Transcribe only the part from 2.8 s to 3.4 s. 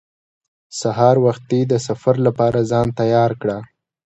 تیار